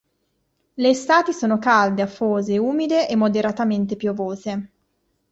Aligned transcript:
Le 0.73 0.89
estati 0.89 1.31
sono 1.31 1.59
calde, 1.59 2.01
afose, 2.01 2.57
umide 2.57 3.07
e 3.07 3.15
moderatamente 3.15 3.95
piovose. 3.95 4.71